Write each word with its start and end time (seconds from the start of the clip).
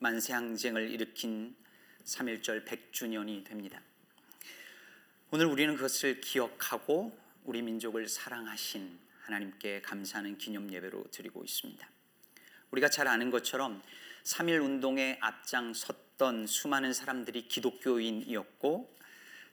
만세항쟁을 0.00 0.90
일으킨 0.90 1.54
3.1절 2.04 2.64
100주년이 2.64 3.44
됩니다. 3.44 3.80
오늘 5.30 5.46
우리는 5.46 5.76
그것을 5.76 6.20
기억하고 6.20 7.16
우리 7.44 7.62
민족을 7.62 8.08
사랑하신 8.08 8.98
하나님께 9.20 9.82
감사하는 9.82 10.38
기념 10.38 10.72
예배로 10.72 11.04
드리고 11.10 11.44
있습니다. 11.44 11.88
우리가 12.70 12.88
잘 12.88 13.08
아는 13.08 13.30
것처럼 13.30 13.82
3.1 14.24 14.62
운동에 14.62 15.18
앞장섰던 15.20 16.46
수많은 16.46 16.92
사람들이 16.94 17.46
기독교인이었고 17.48 18.96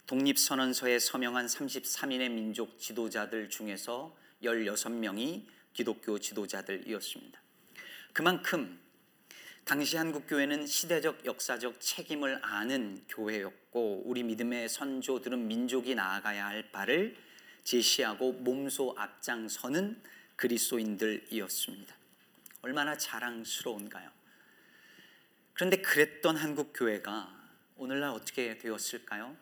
독립선언서에 0.08 1.00
서명한 1.00 1.48
33인의 1.48 2.32
민족 2.32 2.80
지도자들 2.80 3.50
중에서 3.50 4.16
16명이 4.44 5.46
기독교 5.74 6.18
지도자들이었습니다. 6.18 7.42
그만큼 8.14 8.80
당시 9.68 9.98
한국 9.98 10.28
교회는 10.28 10.66
시대적 10.66 11.26
역사적 11.26 11.82
책임을 11.82 12.40
아는 12.42 13.04
교회였고 13.10 14.04
우리 14.06 14.24
믿음의 14.24 14.70
선조들은 14.70 15.46
민족이 15.46 15.94
나아가야 15.94 16.46
할 16.46 16.72
바를 16.72 17.18
제시하고 17.66 18.32
몸소 18.32 18.96
앞장서는 18.98 20.02
그리스도인들이었습니다. 20.38 21.94
얼마나 22.62 22.98
자랑스러운가요? 22.98 24.10
그런데 25.52 25.82
그랬던 25.82 26.38
한국 26.38 26.72
교회가 26.74 27.30
오늘날 27.76 28.12
어떻게 28.12 28.58
되었을까요? 28.58 29.36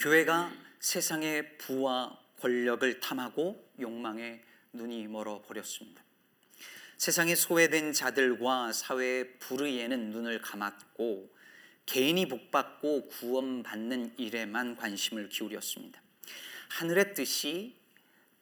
교회가 0.00 0.52
세상의 0.80 1.58
부와 1.58 2.18
권력을 2.40 2.98
탐하고 2.98 3.70
욕망에 3.78 4.42
눈이 4.72 5.06
멀어 5.06 5.40
버렸습니다. 5.42 6.05
세상에 6.98 7.34
소외된 7.34 7.92
자들과 7.92 8.72
사회의 8.72 9.38
불의에는 9.38 10.10
눈을 10.10 10.40
감았고 10.40 11.30
개인이 11.84 12.26
복받고 12.26 13.08
구원받는 13.08 14.14
일에만 14.18 14.76
관심을 14.76 15.28
기울였습니다. 15.28 16.00
하늘의 16.70 17.14
뜻이 17.14 17.76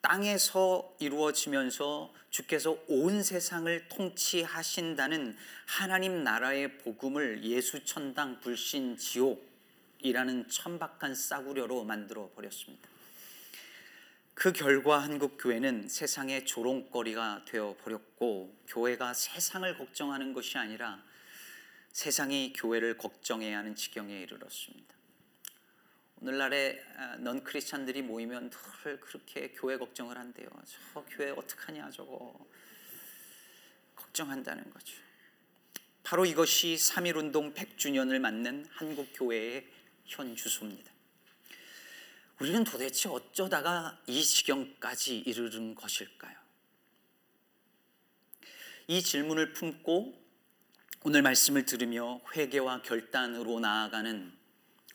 땅에서 0.01 0.95
이루어지면서 0.99 2.13
주께서 2.29 2.77
온 2.87 3.23
세상을 3.23 3.87
통치하신다는 3.89 5.35
하나님 5.65 6.23
나라의 6.23 6.77
복음을 6.79 7.43
예수 7.43 7.83
천당 7.83 8.39
불신 8.39 8.97
지옥이라는 8.97 10.47
천박한 10.49 11.13
싸구려로 11.13 11.83
만들어 11.83 12.29
버렸습니다. 12.35 12.94
그 14.35 14.51
결과 14.51 15.01
한국 15.01 15.37
교회는 15.39 15.87
세상의 15.87 16.45
조롱거리가 16.45 17.45
되어 17.45 17.75
버렸고 17.81 18.53
교회가 18.67 19.13
세상을 19.13 19.77
걱정하는 19.77 20.33
것이 20.33 20.57
아니라 20.57 21.01
세상이 21.93 22.51
교회를 22.51 22.97
걱정해야 22.97 23.59
하는 23.59 23.75
지경에 23.75 24.21
이르렀습니다. 24.23 24.93
오늘날의 26.21 26.83
아, 26.97 27.15
넌 27.19 27.45
크리스찬들이 27.45 28.01
모이면 28.01 28.49
늘 28.49 28.99
그렇게 28.99 29.53
교회 29.53 29.77
걱정을 29.77 30.17
한대요. 30.17 30.49
저 30.93 31.05
교회 31.05 31.29
어떡하냐 31.31 31.89
저거 31.91 32.37
걱정한다는 33.95 34.69
거죠. 34.69 34.97
바로 36.03 36.25
이것이 36.25 36.75
3.1 36.75 37.15
운동 37.15 37.53
100주년을 37.53 38.19
맞는 38.19 38.65
한국 38.69 39.07
교회의 39.13 39.65
현 40.03 40.35
주소입니다. 40.35 40.94
우리는 42.39 42.63
도대체 42.63 43.07
어쩌다가 43.07 44.01
이 44.07 44.23
지경까지 44.23 45.19
이르는 45.19 45.73
것일까요? 45.75 46.35
이 48.87 49.01
질문을 49.01 49.53
품고 49.53 50.25
오늘 51.03 51.21
말씀을 51.21 51.65
들으며 51.65 52.19
회개와 52.35 52.81
결단으로 52.81 53.59
나아가는 53.59 54.33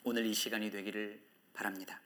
오늘 0.05 0.27
이 0.27 0.35
시간이 0.35 0.71
되기를 0.71 1.21
바랍니다. 1.55 2.01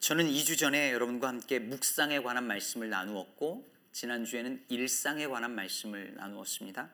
저는 0.00 0.26
2주 0.30 0.58
전에 0.58 0.92
여러분과 0.92 1.28
함께 1.28 1.58
묵상에 1.58 2.20
관한 2.20 2.46
말씀을 2.46 2.88
나누었고 2.88 3.70
지난주에는 3.92 4.64
일상에 4.68 5.26
관한 5.26 5.54
말씀을 5.54 6.14
나누었습니다. 6.14 6.90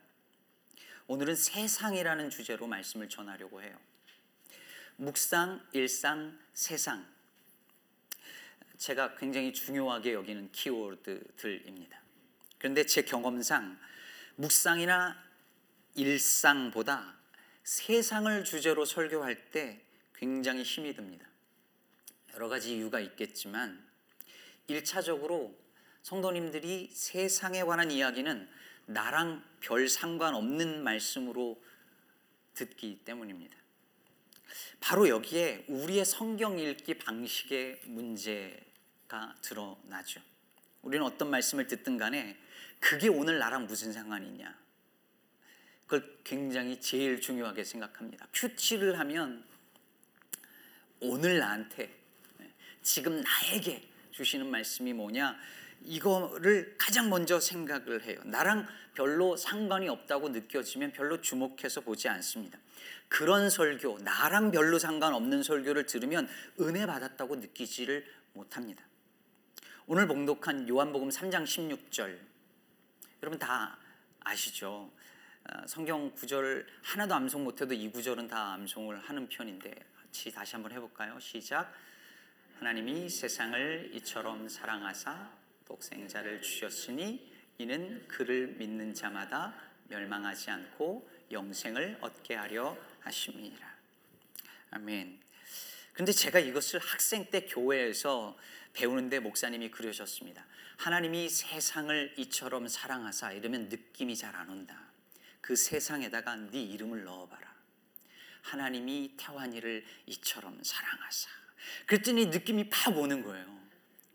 오늘은 1.07 1.37
세상이라는 1.37 2.31
주제로 2.31 2.67
말씀을 2.67 3.09
전하려고 3.09 3.63
해요. 3.63 3.79
묵상, 4.97 5.63
일상, 5.73 6.39
세상. 6.55 7.07
제가 8.79 9.17
굉장히 9.17 9.53
중요하게 9.53 10.15
여기는 10.15 10.53
키워드들입니다. 10.53 12.01
그런데 12.59 12.85
제 12.85 13.03
경험상 13.03 13.79
묵상이나 14.37 15.23
일상보다 15.95 17.17
세상을 17.65 18.45
주제로 18.45 18.85
설교할 18.85 19.51
때 19.51 19.83
굉장히 20.15 20.63
힘이 20.63 20.95
듭니다. 20.95 21.27
여러 22.35 22.49
가지 22.49 22.77
이유가 22.77 23.01
있겠지만 23.01 23.85
1차적으로 24.69 25.55
성도님들이 26.03 26.91
세상에 26.93 27.63
관한 27.65 27.91
이야기는 27.91 28.49
나랑 28.87 29.43
별 29.61 29.89
상관없는 29.89 30.85
말씀으로 30.85 31.61
듣기 32.55 33.01
때문입니다. 33.05 33.66
바로 34.81 35.09
여기에 35.09 35.65
우리의 35.69 36.05
성경 36.05 36.59
읽기 36.59 36.95
방식의 36.99 37.81
문제가 37.85 39.35
드러나죠. 39.43 40.21
우리는 40.83 41.05
어떤 41.05 41.31
말씀을 41.31 41.67
듣든 41.67 41.97
간에 41.97 42.37
그게 42.79 43.09
오늘 43.09 43.39
나랑 43.39 43.67
무슨 43.67 43.93
상관이냐. 43.93 44.57
그걸 45.87 46.19
굉장히 46.25 46.81
제일 46.81 47.21
중요하게 47.21 47.65
생각합니다. 47.65 48.27
큐치를 48.33 48.99
하면 49.01 49.45
오늘 51.01 51.39
나한테 51.39 51.95
지금 52.83 53.21
나에게 53.21 53.89
주시는 54.13 54.51
말씀이 54.51 54.93
뭐냐 54.93 55.39
이거를 55.83 56.75
가장 56.79 57.11
먼저 57.11 57.39
생각을 57.41 58.05
해요. 58.05 58.21
나랑 58.25 58.67
별로 58.95 59.37
상관이 59.37 59.89
없다고 59.89 60.31
느껴지면 60.31 60.93
별로 60.93 61.21
주목해서 61.21 61.83
보지 61.83 62.09
않습니다. 62.09 62.59
그런 63.09 63.51
설교, 63.51 63.99
나랑 64.01 64.51
별로 64.51 64.79
상관없는 64.79 65.43
설교를 65.43 65.87
들으면 65.87 66.29
은혜 66.61 66.87
받았다고 66.87 67.37
느끼지를 67.37 68.05
못합니다. 68.33 68.83
오늘 69.87 70.09
봉독한 70.09 70.69
요한복음 70.69 71.11
3장 71.11 71.45
16절 71.45 72.19
여러분 73.23 73.39
다 73.39 73.79
아시죠? 74.21 74.91
어, 75.49 75.67
성경 75.67 76.11
구절 76.13 76.67
하나도 76.83 77.15
암송 77.15 77.45
못해도 77.45 77.73
이 77.75 77.89
구절은 77.91 78.27
다 78.27 78.55
암송을 78.55 78.99
하는 78.99 79.29
편인데 79.29 79.73
같이 80.01 80.33
다시 80.33 80.57
한번 80.57 80.73
해볼까요? 80.73 81.21
시작. 81.21 81.73
하나님이 82.59 83.09
세상을 83.09 83.91
이처럼 83.95 84.49
사랑하사 84.49 85.31
독생자를 85.67 86.43
주셨으니 86.43 87.33
이는 87.59 88.07
그를 88.09 88.49
믿는 88.59 88.95
자마다 88.95 89.55
멸망하지 89.89 90.51
않고 90.51 91.09
영생을 91.31 91.99
얻게 92.01 92.35
하려 92.35 92.77
하심이라. 93.01 93.77
아멘. 94.71 95.21
근데 95.93 96.13
제가 96.13 96.39
이것을 96.39 96.81
학생 96.81 97.31
때 97.31 97.47
교회에서 97.47 98.37
배우는데 98.75 99.21
목사님이 99.21 99.71
그러셨습니다. 99.71 100.45
하나님이 100.77 101.29
세상을 101.31 102.15
이처럼 102.19 102.69
사랑하사 102.69 103.33
이러면 103.33 103.69
느낌이 103.69 104.15
잘 104.17 104.37
안 104.37 104.51
온다. 104.51 104.79
그 105.41 105.57
세상에다가 105.57 106.37
네 106.37 106.61
이름을 106.61 107.05
넣어봐라. 107.05 107.55
하나님이 108.43 109.15
태환이를 109.17 109.85
이처럼 110.07 110.63
사랑하사. 110.63 111.31
그랬더니 111.87 112.27
느낌이 112.27 112.69
팍 112.69 112.97
오는 112.97 113.23
거예요. 113.23 113.56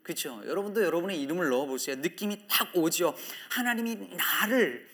그렇죠? 0.04 0.42
여러분도 0.46 0.84
여러분의 0.84 1.22
이름을 1.22 1.50
넣어보세요. 1.50 1.98
느낌이 1.98 2.48
딱 2.48 2.76
오죠. 2.76 3.16
하나님이 3.50 4.16
나를 4.16 4.90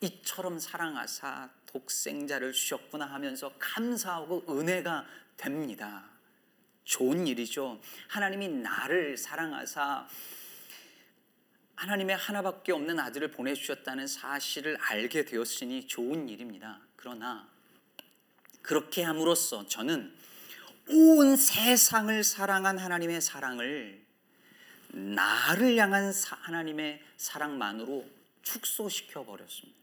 이처럼 0.00 0.58
사랑하사 0.58 1.50
독생자를 1.66 2.52
주셨구나 2.52 3.06
하면서 3.06 3.52
감사하고 3.58 4.44
은혜가 4.48 5.06
됩니다. 5.36 6.04
좋은 6.84 7.26
일이죠. 7.26 7.80
하나님이 8.08 8.48
나를 8.48 9.16
사랑하사 9.16 10.06
하나님의 11.76 12.16
하나밖에 12.16 12.72
없는 12.72 13.00
아들을 13.00 13.30
보내주셨다는 13.32 14.06
사실을 14.06 14.76
알게 14.80 15.24
되었으니 15.24 15.86
좋은 15.88 16.28
일입니다. 16.28 16.80
그러나 16.94 17.48
그렇게 18.60 19.02
함으로써 19.02 19.66
저는 19.66 20.14
온 20.88 21.36
세상을 21.36 22.22
사랑한 22.22 22.78
하나님의 22.78 23.20
사랑을 23.20 24.01
나를 24.92 25.76
향한 25.76 26.12
하나님의 26.12 27.02
사랑만으로 27.16 28.06
축소시켜 28.42 29.24
버렸습니다. 29.24 29.80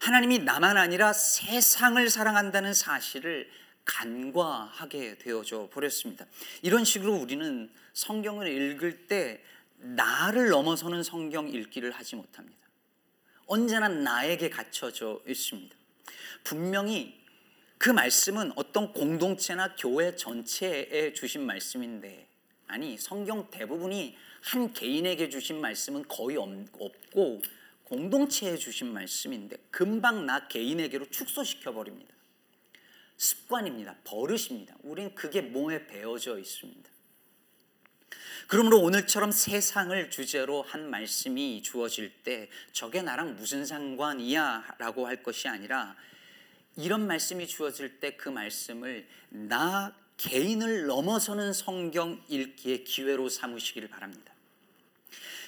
하나님이 0.00 0.38
나만 0.40 0.76
아니라 0.76 1.12
세상을 1.12 2.08
사랑한다는 2.08 2.72
사실을 2.72 3.50
간과하게 3.84 5.18
되어져 5.18 5.68
버렸습니다. 5.72 6.26
이런 6.62 6.84
식으로 6.84 7.14
우리는 7.14 7.70
성경을 7.94 8.46
읽을 8.48 9.06
때 9.06 9.42
나를 9.78 10.48
넘어서는 10.48 11.02
성경 11.02 11.48
읽기를 11.48 11.90
하지 11.92 12.16
못합니다. 12.16 12.58
언제나 13.46 13.88
나에게 13.88 14.50
갖춰져 14.50 15.20
있습니다. 15.26 15.74
분명히 16.44 17.18
그 17.78 17.90
말씀은 17.90 18.52
어떤 18.56 18.92
공동체나 18.92 19.74
교회 19.76 20.14
전체에 20.14 21.12
주신 21.14 21.46
말씀인데 21.46 22.27
아니 22.68 22.96
성경 22.98 23.50
대부분이 23.50 24.16
한 24.42 24.72
개인에게 24.72 25.28
주신 25.28 25.60
말씀은 25.60 26.06
거의 26.06 26.36
없고 26.36 27.42
공동체에 27.84 28.56
주신 28.56 28.92
말씀인데 28.92 29.56
금방 29.70 30.26
나 30.26 30.46
개인에게로 30.46 31.08
축소시켜 31.10 31.72
버립니다. 31.72 32.14
습관입니다. 33.16 33.96
버릇입니다. 34.04 34.76
우린 34.82 35.14
그게 35.14 35.40
몸에 35.40 35.86
배어져 35.86 36.38
있습니다. 36.38 36.88
그러므로 38.46 38.80
오늘처럼 38.80 39.32
세상을 39.32 40.10
주제로 40.10 40.62
한 40.62 40.88
말씀이 40.88 41.62
주어질 41.62 42.22
때 42.22 42.48
저게 42.72 43.02
나랑 43.02 43.36
무슨 43.36 43.66
상관이야 43.66 44.76
라고 44.78 45.06
할 45.06 45.22
것이 45.22 45.48
아니라 45.48 45.96
이런 46.76 47.06
말씀이 47.06 47.46
주어질 47.46 47.98
때 47.98 48.16
그 48.16 48.28
말씀을 48.28 49.08
나 49.30 49.94
개인을 50.18 50.86
넘어서는 50.86 51.52
성경 51.52 52.22
읽기의 52.28 52.84
기회로 52.84 53.28
삼으시기를 53.28 53.88
바랍니다. 53.88 54.34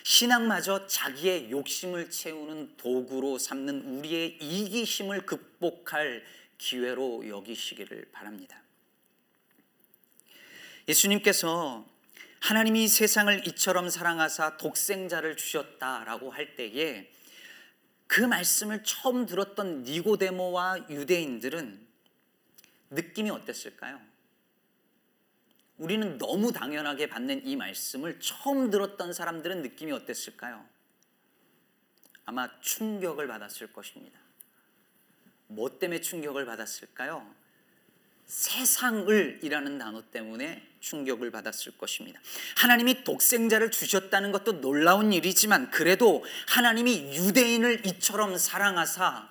신앙마저 0.02 0.86
자기의 0.86 1.50
욕심을 1.50 2.10
채우는 2.10 2.76
도구로 2.76 3.38
삼는 3.38 3.98
우리의 3.98 4.38
이기심을 4.40 5.26
극복할 5.26 6.24
기회로 6.56 7.28
여기시기를 7.28 8.08
바랍니다. 8.12 8.62
예수님께서 10.88 11.86
하나님이 12.40 12.88
세상을 12.88 13.46
이처럼 13.48 13.90
사랑하사 13.90 14.56
독생자를 14.56 15.36
주셨다라고 15.36 16.30
할 16.30 16.56
때에 16.56 17.10
그 18.06 18.22
말씀을 18.22 18.82
처음 18.82 19.26
들었던 19.26 19.82
니고데모와 19.82 20.86
유대인들은 20.88 21.86
느낌이 22.90 23.30
어땠을까요? 23.30 24.09
우리는 25.80 26.18
너무 26.18 26.52
당연하게 26.52 27.08
받는 27.08 27.46
이 27.46 27.56
말씀을 27.56 28.20
처음 28.20 28.70
들었던 28.70 29.14
사람들은 29.14 29.62
느낌이 29.62 29.92
어땠을까요? 29.92 30.62
아마 32.26 32.50
충격을 32.60 33.26
받았을 33.26 33.72
것입니다. 33.72 34.20
뭐 35.46 35.78
때문에 35.78 36.02
충격을 36.02 36.44
받았을까요? 36.44 37.34
세상을 38.26 39.40
이라는 39.42 39.78
단어 39.78 40.02
때문에 40.10 40.62
충격을 40.80 41.30
받았을 41.30 41.78
것입니다. 41.78 42.20
하나님이 42.58 43.02
독생자를 43.02 43.70
주셨다는 43.70 44.32
것도 44.32 44.60
놀라운 44.60 45.14
일이지만 45.14 45.70
그래도 45.70 46.22
하나님이 46.48 47.16
유대인을 47.16 47.86
이처럼 47.86 48.36
사랑하사 48.36 49.30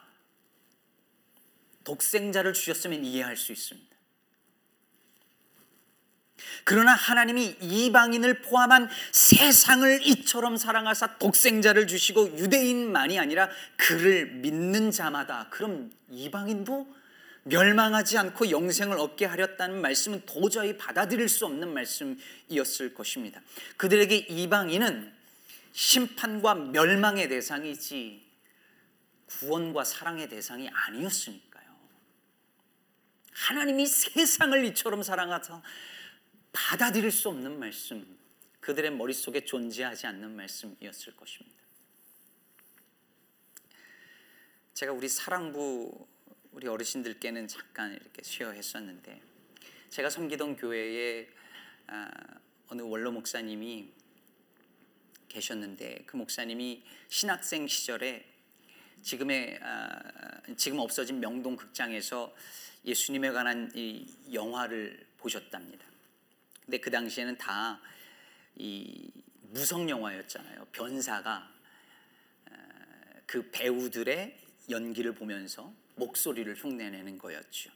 독생자를 1.83 2.53
주셨으면 2.53 3.05
이해할 3.05 3.37
수 3.37 3.51
있습니다. 3.51 3.98
그러나 6.63 6.93
하나님이 6.93 7.57
이방인을 7.61 8.41
포함한 8.41 8.89
세상을 9.11 10.05
이처럼 10.07 10.57
사랑하사 10.57 11.17
독생자를 11.17 11.87
주시고 11.87 12.37
유대인만이 12.37 13.19
아니라 13.19 13.49
그를 13.75 14.27
믿는 14.27 14.91
자마다 14.91 15.47
그럼 15.49 15.91
이방인도 16.09 16.87
멸망하지 17.43 18.17
않고 18.17 18.51
영생을 18.51 18.99
얻게 18.99 19.25
하렸다는 19.25 19.81
말씀은 19.81 20.23
도저히 20.25 20.77
받아들일 20.77 21.29
수 21.29 21.45
없는 21.45 21.73
말씀이었을 21.73 22.93
것입니다. 22.93 23.41
그들에게 23.77 24.15
이방인은 24.15 25.13
심판과 25.71 26.55
멸망의 26.55 27.29
대상이지 27.29 28.27
구원과 29.27 29.83
사랑의 29.83 30.27
대상이 30.27 30.69
아니었으니까요. 30.69 31.65
하나님이 33.31 33.85
세상을 33.85 34.65
이처럼 34.65 35.03
사랑하사 35.03 35.61
받아들일 36.51 37.11
수 37.11 37.29
없는 37.29 37.59
말씀, 37.59 38.17
그들의 38.59 38.91
머릿속에 38.91 39.45
존재하지 39.45 40.07
않는 40.07 40.35
말씀이었을 40.35 41.15
것입니다. 41.15 41.59
제가 44.73 44.93
우리 44.93 45.09
사랑부 45.09 46.07
우리 46.51 46.67
어르신들께는 46.67 47.47
잠깐 47.47 47.93
이렇게 47.93 48.23
쉬어 48.23 48.51
했었는데 48.51 49.21
제가 49.89 50.09
섬기던 50.09 50.55
교회에 50.57 51.27
아, 51.87 52.09
어느 52.67 52.81
원로 52.81 53.11
목사님이 53.11 53.91
계셨는데 55.27 56.03
그 56.05 56.15
목사님이 56.15 56.83
신학생 57.07 57.67
시절에 57.67 58.25
지금의 59.01 59.59
아, 59.61 60.41
지금 60.57 60.79
없어진 60.79 61.19
명동 61.19 61.55
극장에서 61.55 62.33
예수님에 62.85 63.31
관한 63.31 63.71
이 63.75 64.07
영화를 64.31 65.07
보셨답니다. 65.17 65.85
근데 66.69 66.77
그 66.77 66.91
당시에는 66.91 67.37
다 67.37 67.79
이 68.59 69.09
무성 69.41 69.89
영화였잖아요. 69.89 70.67
변사가 70.73 71.49
아, 72.45 72.51
그 73.25 73.49
배우들의 73.51 74.37
연기를 74.69 75.13
보면서 75.15 75.73
목소리를 75.95 76.53
흉내내는 76.55 77.17
거였죠. 77.17 77.71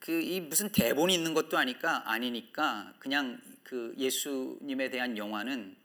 그 0.00 0.20
이 0.20 0.40
무슨 0.40 0.72
대본이 0.72 1.14
있는 1.14 1.34
것도 1.34 1.56
아니까 1.56 2.10
아니니까 2.10 2.94
그냥 2.98 3.40
그 3.62 3.94
예수님에 3.96 4.90
대한 4.90 5.16
영화는 5.16 5.76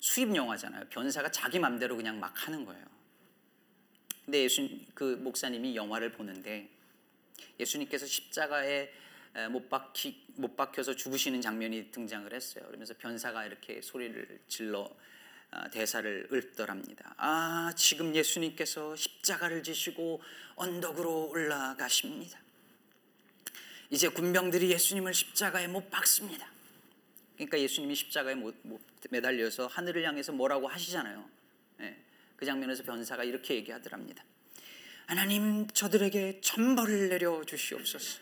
수입 0.00 0.36
영화잖아요. 0.36 0.84
변사가 0.90 1.30
자기 1.30 1.58
맘대로 1.58 1.96
그냥 1.96 2.20
막 2.20 2.46
하는 2.46 2.64
거예요. 2.66 2.84
근데 4.24 4.42
예수 4.42 4.68
그 4.92 5.16
목사님이 5.16 5.74
영화를 5.76 6.12
보는데 6.12 6.68
예수님께서 7.58 8.04
십자가에 8.06 8.92
못 9.50 9.68
박히 9.68 10.24
못 10.34 10.56
박혀서 10.56 10.96
죽으시는 10.96 11.40
장면이 11.40 11.90
등장을 11.90 12.32
했어요. 12.32 12.64
그러면서 12.66 12.94
변사가 12.94 13.44
이렇게 13.46 13.80
소리를 13.80 14.40
질러 14.48 14.90
아, 15.50 15.68
대사를 15.70 16.28
읊더랍니다. 16.30 17.14
아, 17.16 17.72
지금 17.74 18.14
예수님께서 18.14 18.94
십자가를 18.96 19.62
지시고 19.62 20.20
언덕으로 20.56 21.30
올라가십니다. 21.30 22.38
이제 23.90 24.08
군병들이 24.08 24.70
예수님을 24.70 25.14
십자가에 25.14 25.66
못 25.66 25.88
박습니다. 25.90 26.46
그러니까 27.36 27.58
예수님이 27.58 27.94
십자가에 27.94 28.34
못, 28.34 28.54
못 28.62 28.80
매달려서 29.08 29.68
하늘을 29.68 30.04
향해서 30.04 30.32
뭐라고 30.32 30.68
하시잖아요. 30.68 31.24
네, 31.78 31.96
그 32.36 32.44
장면에서 32.44 32.82
변사가 32.82 33.24
이렇게 33.24 33.54
얘기하더랍니다. 33.54 34.22
하나님 35.06 35.66
저들에게 35.68 36.42
천벌을 36.42 37.08
내려 37.08 37.42
주시옵소서. 37.44 38.20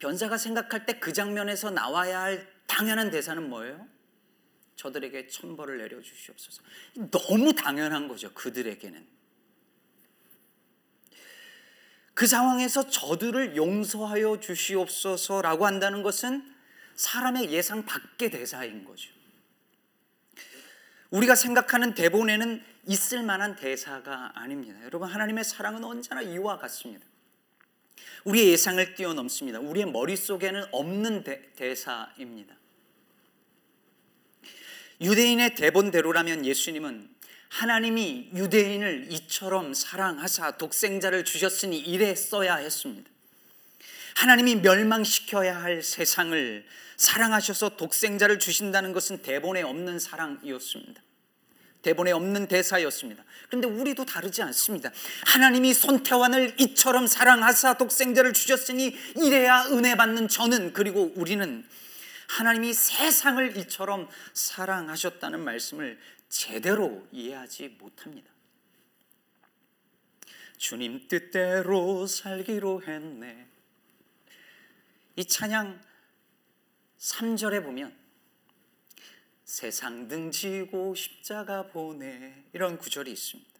변사가 0.00 0.36
생각할 0.36 0.86
때 0.86 0.98
그 0.98 1.12
장면에서 1.12 1.70
나와야 1.70 2.20
할 2.22 2.52
당연한 2.66 3.10
대사는 3.10 3.48
뭐예요? 3.48 3.86
저들에게 4.76 5.28
천벌을 5.28 5.78
내려 5.78 6.00
주시옵소서. 6.00 6.62
너무 7.10 7.54
당연한 7.54 8.08
거죠. 8.08 8.32
그들에게는. 8.32 9.06
그 12.14 12.26
상황에서 12.26 12.88
저들을 12.88 13.56
용서하여 13.56 14.40
주시옵소서라고 14.40 15.66
한다는 15.66 16.02
것은 16.02 16.54
사람의 16.94 17.50
예상 17.50 17.84
밖의 17.84 18.30
대사인 18.30 18.84
거죠. 18.84 19.10
우리가 21.10 21.34
생각하는 21.34 21.94
대본에는 21.94 22.62
있을 22.86 23.22
만한 23.22 23.56
대사가 23.56 24.32
아닙니다. 24.34 24.82
여러분, 24.84 25.08
하나님의 25.08 25.44
사랑은 25.44 25.82
언제나 25.84 26.22
이와 26.22 26.58
같습니다. 26.58 27.06
우리의 28.24 28.48
예상을 28.52 28.94
뛰어넘습니다. 28.94 29.60
우리의 29.60 29.86
머릿속에는 29.86 30.64
없는 30.72 31.24
대, 31.24 31.52
대사입니다. 31.56 32.54
유대인의 35.00 35.54
대본대로라면 35.54 36.44
예수님은 36.44 37.08
하나님이 37.48 38.30
유대인을 38.34 39.08
이처럼 39.10 39.74
사랑하사 39.74 40.56
독생자를 40.58 41.24
주셨으니 41.24 41.78
이래 41.78 42.14
써야 42.14 42.56
했습니다. 42.56 43.10
하나님이 44.14 44.56
멸망시켜야 44.56 45.62
할 45.62 45.82
세상을 45.82 46.66
사랑하셔서 46.96 47.76
독생자를 47.76 48.38
주신다는 48.38 48.92
것은 48.92 49.22
대본에 49.22 49.62
없는 49.62 49.98
사랑이었습니다. 49.98 51.02
대본에 51.82 52.12
없는 52.12 52.46
대사였습니다. 52.46 53.24
그런데 53.48 53.66
우리도 53.66 54.04
다르지 54.04 54.42
않습니다. 54.42 54.90
하나님이 55.26 55.72
손태환을 55.74 56.56
이처럼 56.60 57.06
사랑하사 57.06 57.74
독생자를 57.74 58.32
주셨으니 58.32 58.96
이래야 59.16 59.66
은혜 59.70 59.96
받는 59.96 60.28
저는 60.28 60.72
그리고 60.72 61.12
우리는 61.16 61.66
하나님이 62.28 62.72
세상을 62.72 63.56
이처럼 63.56 64.08
사랑하셨다는 64.34 65.40
말씀을 65.40 65.98
제대로 66.28 67.06
이해하지 67.10 67.76
못합니다. 67.78 68.30
주님 70.56 71.08
뜻대로 71.08 72.06
살기로 72.06 72.82
했네. 72.86 73.48
이 75.16 75.24
찬양 75.24 75.80
3절에 76.98 77.64
보면 77.64 77.99
세상 79.50 80.06
등 80.06 80.30
지고 80.30 80.94
십자가 80.94 81.66
보내 81.66 82.44
이런 82.52 82.78
구절이 82.78 83.10
있습니다. 83.10 83.50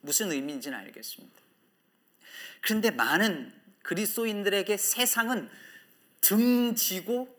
무슨 0.00 0.30
의미인지는 0.30 0.78
알겠습니다. 0.78 1.36
그런데 2.60 2.92
많은 2.92 3.52
그리스도인들에게 3.82 4.76
세상은 4.76 5.50
등 6.20 6.76
지고 6.76 7.36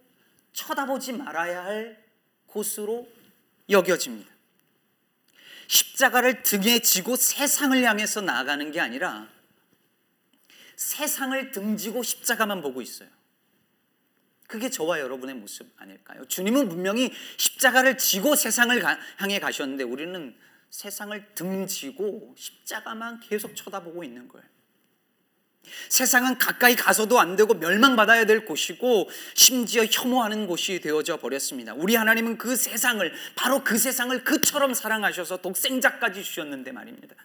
쳐다보지 0.51 1.13
말아야 1.13 1.63
할 1.63 2.05
곳으로 2.47 3.09
여겨집니다. 3.69 4.29
십자가를 5.69 6.43
등에 6.43 6.79
지고 6.79 7.15
세상을 7.15 7.81
향해서 7.81 8.19
나아가는 8.19 8.73
게 8.73 8.81
아니라 8.81 9.29
세상을 10.75 11.51
등지고 11.51 12.03
십자가만 12.03 12.61
보고 12.61 12.81
있어요. 12.81 13.18
그게 14.49 14.71
저와 14.71 14.99
여러분의 14.99 15.35
모습 15.35 15.71
아닐까요? 15.77 16.25
주님은 16.25 16.69
분명히 16.69 17.13
십자가를 17.37 17.99
지고 17.99 18.35
세상을 18.35 18.83
향해 19.17 19.39
가셨는데 19.39 19.83
우리는 19.83 20.35
세상을 20.71 21.35
등지고 21.35 22.33
십자가만 22.35 23.19
계속 23.19 23.55
쳐다보고 23.55 24.03
있는 24.03 24.27
거예요. 24.27 24.43
세상은 25.89 26.39
가까이 26.39 26.75
가서도 26.75 27.19
안 27.19 27.35
되고 27.35 27.53
멸망받아야 27.53 28.25
될 28.25 28.43
곳이고 28.45 29.07
심지어 29.35 29.85
혐오하는 29.85 30.47
곳이 30.47 30.81
되어져 30.81 31.17
버렸습니다. 31.17 31.75
우리 31.75 31.93
하나님은 31.93 32.39
그 32.39 32.55
세상을 32.55 33.13
바로 33.35 33.63
그 33.63 33.77
세상을 33.77 34.23
그처럼 34.23 34.73
사랑하셔서 34.73 35.43
독생자까지 35.43 36.23
주셨는데 36.23 36.71
말입니다. 36.71 37.15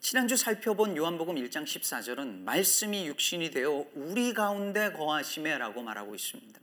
지난주 0.00 0.34
살펴본 0.34 0.96
요한복음 0.96 1.34
1장 1.34 1.64
14절은 1.64 2.44
말씀이 2.44 3.06
육신이 3.06 3.50
되어 3.50 3.84
우리 3.94 4.32
가운데 4.32 4.90
거하심에라고 4.92 5.82
말하고 5.82 6.14
있습니다. 6.14 6.58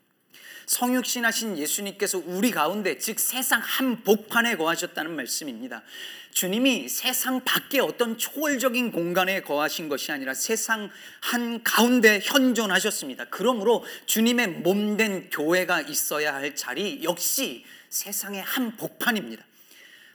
성육신하신 0.65 1.60
예수님께서 1.60 2.17
우리 2.25 2.50
가운데 2.50 2.98
즉 2.98 3.20
세상 3.20 3.62
한 3.62 4.01
복판에 4.03 4.58
거하셨다는 4.58 5.15
말씀입니다. 5.15 5.84
주님이 6.32 6.89
세상 6.89 7.46
밖에 7.46 7.79
어떤 7.79 8.17
초월적인 8.17 8.91
공간에 8.91 9.41
거하신 9.41 9.88
것이 9.88 10.12
아니라 10.12 10.34
세상 10.34 10.89
한 11.22 11.62
가운데 11.62 12.20
현존하셨습니다. 12.24 13.25
그러므로 13.29 13.86
주님의 14.08 14.48
몸된 14.48 15.29
교회가 15.29 15.82
있어야 15.82 16.34
할 16.34 16.56
자리 16.56 17.03
역시 17.03 17.63
세상의 17.89 18.41
한 18.41 18.75
복판입니다. 18.77 19.46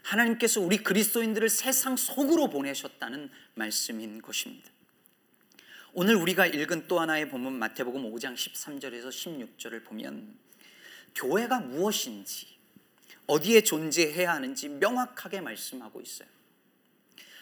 하나님께서 0.03 0.61
우리 0.61 0.79
그리스도인들을 0.79 1.49
세상 1.49 1.97
속으로 1.97 2.51
보내셨다는 2.51 3.31
말씀인 3.55 4.21
것입니다. 4.21 4.71
오늘 5.95 6.17
우리가 6.17 6.47
읽은 6.47 6.89
또 6.89 7.01
하나의 7.01 7.29
본문 7.29 7.53
마태복음 7.55 8.13
5장 8.13 8.35
13절에서 8.35 9.09
16절을 9.09 9.85
보면 9.85 10.39
교회가 11.15 11.61
무엇인지 11.61 12.47
어디에 13.27 13.61
존재해야 13.61 14.33
하는지 14.33 14.69
명확하게 14.69 15.41
말씀하고 15.43 16.01
있어요. 16.01 16.29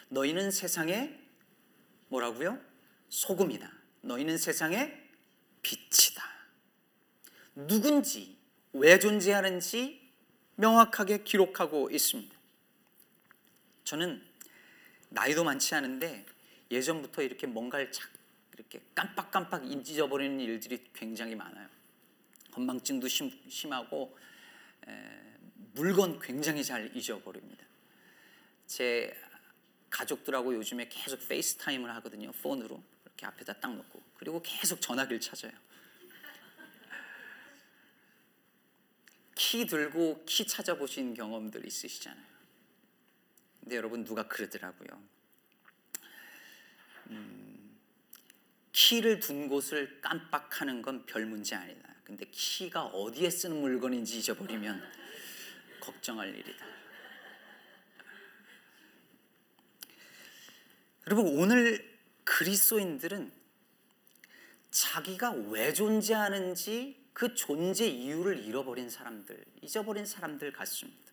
너희는 0.08 0.50
세상의 0.50 1.18
뭐라고요? 2.08 2.58
소금이다. 3.08 3.70
너희는 4.02 4.36
세상의 4.36 5.08
빛이다. 5.62 6.24
누군지 7.54 8.36
왜 8.72 8.98
존재하는지 8.98 10.00
명확하게 10.56 11.22
기록하고 11.22 11.90
있습니다. 11.90 12.39
저는 13.90 14.24
나이도 15.08 15.42
많지 15.42 15.74
않은데 15.74 16.24
예전부터 16.70 17.22
이렇게 17.22 17.48
뭔가를 17.48 17.90
착 17.90 18.08
이렇게 18.52 18.80
깜빡깜빡 18.94 19.66
잊어버리는 19.66 20.38
일들이 20.38 20.84
굉장히 20.94 21.34
많아요. 21.34 21.68
건망증도 22.52 23.08
심, 23.08 23.32
심하고 23.48 24.16
에, 24.86 24.92
물건 25.72 26.20
굉장히 26.20 26.62
잘 26.62 26.96
잊어버립니다. 26.96 27.66
제 28.68 29.12
가족들하고 29.88 30.54
요즘에 30.54 30.88
계속 30.88 31.26
FaceTime을 31.26 31.92
하거든요. 31.96 32.30
폰으로 32.30 32.80
이렇게 33.04 33.26
앞에다 33.26 33.54
딱 33.54 33.74
놓고 33.74 34.00
그리고 34.14 34.40
계속 34.40 34.80
전화기를 34.80 35.18
찾아요. 35.18 35.52
키 39.34 39.66
들고 39.66 40.22
키 40.26 40.46
찾아보신 40.46 41.14
경험들 41.14 41.66
있으시잖아요. 41.66 42.29
근데 43.70 43.76
여러분 43.78 44.04
누가 44.04 44.26
그러더라고요. 44.26 45.00
음, 47.10 47.78
키를 48.72 49.20
둔 49.20 49.46
곳을 49.46 50.00
깜빡하는 50.00 50.82
건 50.82 51.06
별 51.06 51.24
문제 51.24 51.54
아니다. 51.54 51.88
근데 52.02 52.26
키가 52.32 52.86
어디에 52.86 53.30
쓰는 53.30 53.60
물건인지 53.60 54.18
잊어버리면 54.18 54.82
걱정할 55.78 56.34
일이다. 56.34 56.66
여러분 61.06 61.38
오늘 61.38 61.96
그리스도인들은 62.24 63.30
자기가 64.72 65.30
왜 65.30 65.72
존재하는지 65.72 67.00
그 67.12 67.36
존재 67.36 67.86
이유를 67.86 68.40
잃어버린 68.40 68.90
사람들, 68.90 69.44
잊어버린 69.62 70.04
사람들 70.04 70.52
같습니다. 70.54 71.09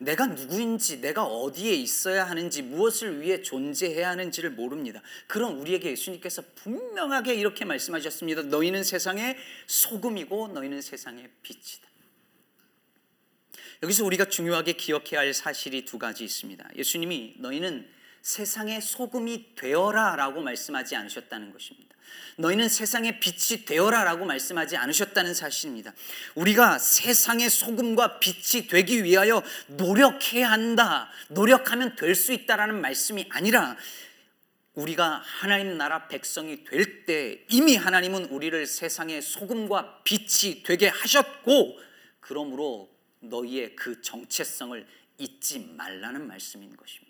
내가 0.00 0.26
누구인지, 0.26 1.02
내가 1.02 1.24
어디에 1.24 1.74
있어야 1.74 2.24
하는지, 2.24 2.62
무엇을 2.62 3.20
위해 3.20 3.42
존재해야 3.42 4.08
하는지를 4.08 4.50
모릅니다. 4.50 5.02
그런 5.26 5.58
우리에게 5.58 5.90
예수님께서 5.90 6.42
분명하게 6.54 7.34
이렇게 7.34 7.66
말씀하셨습니다. 7.66 8.42
너희는 8.44 8.82
세상의 8.82 9.36
소금이고 9.66 10.48
너희는 10.48 10.80
세상의 10.80 11.28
빛이다. 11.42 11.86
여기서 13.82 14.04
우리가 14.06 14.26
중요하게 14.26 14.72
기억해야 14.72 15.20
할 15.20 15.34
사실이 15.34 15.84
두 15.84 15.98
가지 15.98 16.24
있습니다. 16.24 16.70
예수님이 16.76 17.34
너희는 17.38 17.86
세상의 18.22 18.80
소금이 18.82 19.54
되어라 19.54 20.16
라고 20.16 20.40
말씀하지 20.42 20.96
않으셨다는 20.96 21.52
것입니다. 21.52 21.96
너희는 22.36 22.68
세상의 22.68 23.20
빛이 23.20 23.64
되어라 23.64 24.04
라고 24.04 24.24
말씀하지 24.24 24.76
않으셨다는 24.76 25.34
사실입니다. 25.34 25.92
우리가 26.34 26.78
세상의 26.78 27.50
소금과 27.50 28.18
빛이 28.18 28.66
되기 28.66 29.04
위하여 29.04 29.42
노력해야 29.68 30.50
한다. 30.50 31.10
노력하면 31.28 31.96
될 31.96 32.14
수 32.14 32.32
있다라는 32.32 32.80
말씀이 32.80 33.26
아니라 33.30 33.76
우리가 34.74 35.22
하나님 35.24 35.76
나라 35.76 36.06
백성이 36.08 36.64
될 36.64 37.04
때 37.06 37.44
이미 37.48 37.76
하나님은 37.76 38.26
우리를 38.26 38.66
세상의 38.66 39.22
소금과 39.22 40.02
빛이 40.04 40.62
되게 40.62 40.88
하셨고 40.88 41.78
그러므로 42.20 42.90
너희의 43.20 43.76
그 43.76 44.00
정체성을 44.00 44.86
잊지 45.18 45.74
말라는 45.76 46.26
말씀인 46.26 46.76
것입니다. 46.76 47.09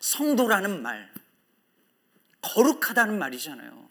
성도라는 0.00 0.82
말, 0.82 1.10
거룩하다는 2.40 3.18
말이잖아요. 3.18 3.86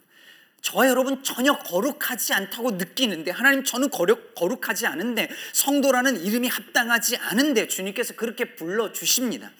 저와 0.62 0.88
여러분 0.88 1.22
전혀 1.22 1.56
거룩하지 1.58 2.32
않다고 2.32 2.72
느끼는데 2.72 3.30
하나님 3.30 3.62
저는 3.62 3.90
거룩, 3.90 4.34
거룩하지 4.34 4.86
않은데 4.86 5.28
성도라는 5.52 6.20
이름이 6.20 6.48
합당하지 6.48 7.18
않은데 7.18 7.68
주님께서 7.68 8.14
그렇게 8.14 8.56
불러 8.56 8.92
주십니다. 8.92 9.52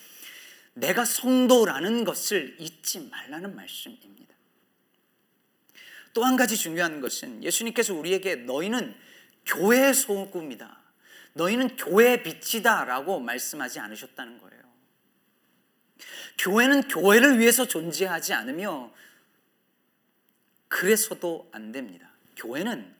내가 0.75 1.05
성도라는 1.05 2.05
것을 2.05 2.57
잊지 2.59 3.09
말라는 3.11 3.55
말씀입니다. 3.55 4.35
또 6.13 6.25
한 6.25 6.37
가지 6.37 6.57
중요한 6.57 7.01
것은 7.03 7.45
예수님께서 7.45 7.95
우리에게 7.95 8.37
너희는 8.37 8.95
교회의 9.45 9.93
소금이다. 9.95 10.81
너희는 11.35 11.77
교회의 11.77 12.23
빛이다 12.23 12.87
라고 12.87 13.21
말씀하지 13.21 13.79
않으셨다는 13.79 14.39
거예요. 14.39 14.66
교회는 16.39 16.89
교회를 16.89 17.39
위해서 17.39 17.67
존재하지 17.67 18.33
않으며 18.35 18.93
그래서도 20.69 21.49
안 21.53 21.73
됩니다. 21.73 22.11
교회는 22.37 22.95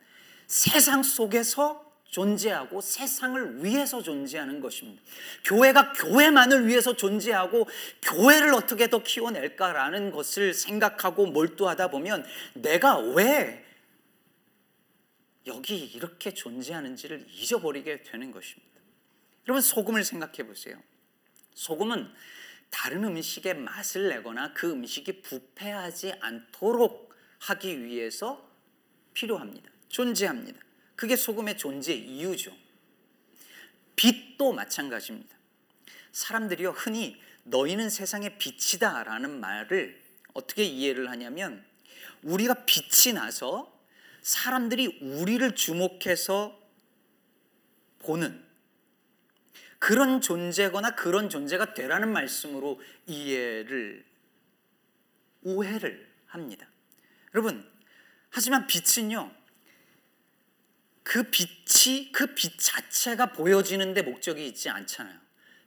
세상 0.47 1.03
속에서 1.03 1.87
존재하고 2.09 2.79
세상을 2.81 3.63
위해서 3.63 4.01
존재하는 4.01 4.61
것입니다. 4.61 5.01
교회가 5.43 5.93
교회만을 5.93 6.67
위해서 6.67 6.95
존재하고 6.95 7.67
교회를 8.01 8.53
어떻게 8.53 8.89
더 8.89 9.03
키워낼까라는 9.03 10.11
것을 10.11 10.53
생각하고 10.53 11.27
몰두하다 11.27 11.89
보면 11.89 12.25
내가 12.53 12.97
왜 12.97 13.65
여기 15.45 15.77
이렇게 15.77 16.33
존재하는지를 16.33 17.25
잊어버리게 17.29 18.03
되는 18.03 18.31
것입니다. 18.31 18.67
여러분 19.47 19.61
소금을 19.61 20.03
생각해 20.03 20.47
보세요. 20.47 20.77
소금은 21.55 22.09
다른 22.69 23.03
음식에 23.03 23.53
맛을 23.53 24.09
내거나 24.09 24.53
그 24.53 24.71
음식이 24.71 25.21
부패하지 25.21 26.13
않도록 26.19 27.15
하기 27.39 27.83
위해서 27.83 28.49
필요합니다. 29.13 29.69
존재합니다. 29.89 30.59
그게 30.95 31.15
소금의 31.15 31.57
존재 31.57 31.93
이유죠. 31.93 32.51
빛도 33.95 34.53
마찬가지입니다. 34.53 35.35
사람들이요 36.11 36.71
흔히 36.71 37.21
너희는 37.43 37.89
세상의 37.89 38.37
빛이다라는 38.37 39.39
말을 39.39 40.01
어떻게 40.33 40.63
이해를 40.63 41.09
하냐면 41.09 41.63
우리가 42.23 42.65
빛이 42.65 43.13
나서 43.13 43.73
사람들이 44.21 44.99
우리를 45.01 45.55
주목해서 45.55 46.59
보는 47.99 48.46
그런 49.79 50.21
존재거나 50.21 50.95
그런 50.95 51.29
존재가 51.29 51.73
되라는 51.73 52.11
말씀으로 52.11 52.81
이해를 53.05 54.05
오해를 55.43 56.07
합니다. 56.25 56.67
여러분, 57.33 57.69
하지만 58.29 58.67
빛은요. 58.67 59.31
그 61.03 61.23
빛이 61.23 62.11
그 62.11 62.35
빛 62.35 62.59
자체가 62.59 63.27
보여지는데 63.33 64.01
목적이 64.01 64.47
있지 64.47 64.69
않잖아요. 64.69 65.17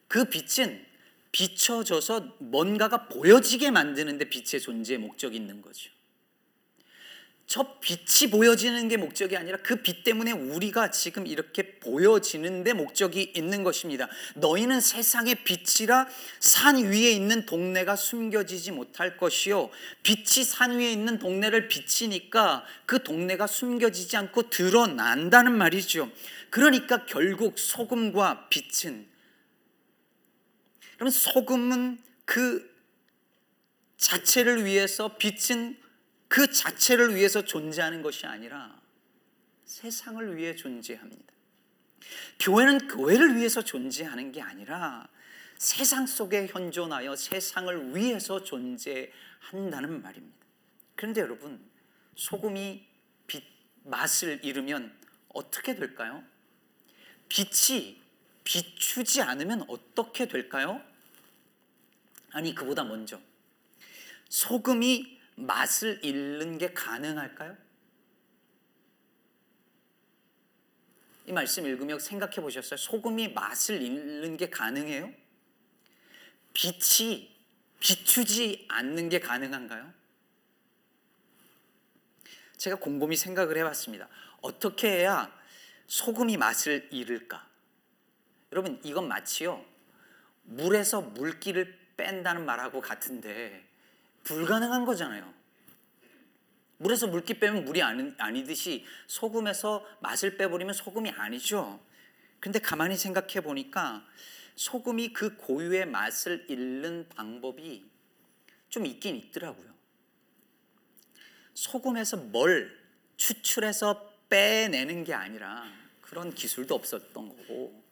그 0.07 0.25
빛은 0.25 0.85
비춰져서 1.33 2.37
뭔가가 2.41 3.09
보여지게 3.09 3.71
만드는데 3.71 4.29
빛의 4.29 4.61
존재의 4.61 4.99
목적이 4.99 5.37
있는 5.37 5.63
거죠. 5.63 5.91
저 7.51 7.81
빛이 7.81 8.31
보여지는 8.31 8.87
게 8.87 8.97
목적이 8.97 9.37
아니라 9.37 9.59
그 9.59 9.83
빛 9.83 10.05
때문에 10.05 10.31
우리가 10.31 10.93
지금 10.93 11.27
이렇게 11.27 11.81
보여지는 11.81 12.63
데 12.63 12.75
목적이 12.75 13.33
있는 13.35 13.65
것입니다. 13.65 14.09
너희는 14.37 14.81
세상의 14.81 15.43
빛이라 15.43 16.07
산 16.39 16.77
위에 16.77 17.11
있는 17.11 17.47
동네가 17.47 17.97
숨겨지지 17.97 18.71
못할 18.71 19.17
것이요. 19.17 19.69
빛이 20.05 20.45
산 20.45 20.79
위에 20.79 20.93
있는 20.93 21.19
동네를 21.19 21.67
비치니까 21.67 22.65
그 22.87 23.03
동네가 23.03 23.49
숨겨지지 23.49 24.17
않고 24.17 24.49
드러난다는 24.51 25.59
말이죠. 25.59 26.09
그러니까 26.51 27.05
결국 27.05 27.59
소금과 27.59 28.49
빛은 28.49 29.09
그러면 30.95 31.11
소금은 31.11 31.99
그 32.25 32.71
자체를 33.97 34.65
위해서 34.65 35.17
빛은 35.17 35.90
그 36.31 36.53
자체를 36.53 37.17
위해서 37.17 37.45
존재하는 37.45 38.03
것이 38.03 38.25
아니라 38.25 38.81
세상을 39.65 40.37
위해 40.37 40.55
존재합니다. 40.55 41.25
교회는 42.39 42.87
교회를 42.87 43.37
위해서 43.37 43.63
존재하는 43.63 44.31
게 44.31 44.41
아니라 44.41 45.09
세상 45.59 46.07
속에 46.07 46.47
현존하여 46.47 47.17
세상을 47.17 47.97
위해서 47.97 48.45
존재한다는 48.45 50.03
말입니다. 50.03 50.47
그런데 50.95 51.21
여러분, 51.21 51.61
소금이 52.15 52.87
빛, 53.27 53.43
맛을 53.83 54.39
잃으면 54.45 54.97
어떻게 55.35 55.75
될까요? 55.75 56.23
빛이 57.29 58.01
비추지 58.45 59.21
않으면 59.23 59.65
어떻게 59.67 60.29
될까요? 60.29 60.81
아니, 62.31 62.55
그보다 62.55 62.85
먼저. 62.85 63.21
소금이 64.29 65.20
맛을 65.41 66.05
잃는 66.05 66.59
게 66.59 66.73
가능할까요? 66.73 67.57
이 71.27 71.33
말씀 71.33 71.67
읽으며 71.67 71.99
생각해 71.99 72.37
보셨어요? 72.37 72.77
소금이 72.77 73.33
맛을 73.33 73.83
잃는 73.83 74.37
게 74.37 74.51
가능해요? 74.51 75.13
빛이 76.53 77.31
비추지 77.79 78.67
않는 78.69 79.09
게 79.09 79.21
가능한가요? 79.21 79.93
제가 82.57 82.77
곰곰이 82.77 83.17
생각을 83.17 83.57
해봤습니다. 83.59 84.09
어떻게 84.43 84.91
해야 84.91 85.33
소금이 85.87 86.37
맛을 86.37 86.89
잃을까? 86.91 87.49
여러분, 88.53 88.81
이건 88.83 89.09
마치요. 89.09 89.65
물에서 90.43 91.01
물기를 91.01 91.79
뺀다는 91.97 92.45
말하고 92.45 92.81
같은데, 92.81 93.70
불가능한 94.25 94.85
거잖아요. 94.85 95.33
물에서 96.79 97.07
물기 97.07 97.39
빼면 97.39 97.65
물이 97.65 97.83
아니, 97.83 98.13
아니듯이 98.17 98.87
소금에서 99.07 99.87
맛을 100.01 100.37
빼버리면 100.37 100.73
소금이 100.73 101.11
아니죠. 101.11 101.79
근데 102.41 102.59
가만히 102.59 102.97
생각해 102.97 103.43
보니까 103.43 104.07
소금이 104.57 105.13
그 105.13 105.37
고유의 105.37 105.87
맛을 105.87 106.47
잃는 106.49 107.09
방법이 107.11 107.85
좀 108.71 108.87
있긴 108.87 109.17
있더라고요. 109.17 109.75
소금에서 111.53 112.17
뭘 112.17 112.79
추출해서 113.17 114.15
빼내는 114.31 115.05
게 115.05 115.13
아니라 115.13 115.71
그런 116.01 116.33
기술도 116.33 116.75
없었던 116.75 117.29
거고 117.29 117.85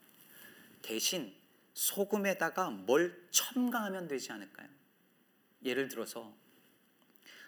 대신 0.81 1.33
소금에다가 1.75 2.71
뭘 2.71 3.27
첨가하면 3.29 4.07
되지 4.07 4.31
않을까요? 4.31 4.78
예를 5.63 5.87
들어서 5.87 6.33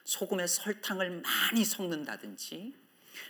소금에 0.03 0.47
설탕을 0.47 1.21
많이 1.21 1.63
섞는다든지 1.63 2.75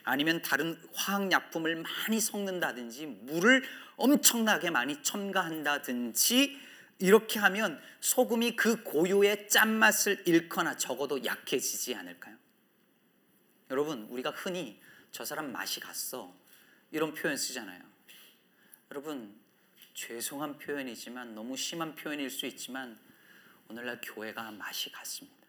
아니면 0.04 0.42
다른 0.42 0.82
화학약품을 0.94 1.84
많이 1.84 2.20
섞는다든지 2.20 3.06
물을 3.06 3.64
엄청나게 3.98 4.70
많이 4.70 5.02
첨가한다든지 5.04 6.60
이렇게 7.00 7.40
하면 7.40 7.82
소금이 8.00 8.56
그 8.56 8.84
고유의 8.84 9.50
짠맛을 9.50 10.24
잃거나 10.28 10.78
적어도 10.78 11.24
약해지지 11.26 11.96
않을까요? 11.96 12.38
여러분, 13.72 14.04
우리가 14.04 14.32
흔히 14.32 14.80
저 15.12 15.26
사람 15.26 15.52
맛이 15.52 15.80
갔어. 15.80 16.34
이런 16.92 17.14
표현 17.14 17.38
쓰잖아요. 17.38 17.82
여러분, 18.92 19.34
죄송한 19.94 20.60
표현이지만 20.60 21.34
너무 21.34 21.58
심한 21.58 21.96
표현일 21.96 22.30
수 22.30 22.46
있지만 22.46 23.00
오늘날 23.72 24.02
교회가 24.02 24.52
맛이 24.52 24.92
갔습니다. 24.92 25.48